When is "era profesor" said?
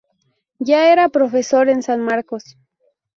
0.91-1.69